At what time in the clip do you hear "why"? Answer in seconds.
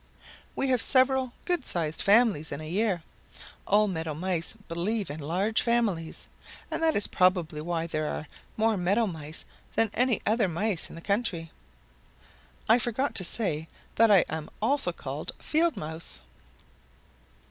7.61-7.85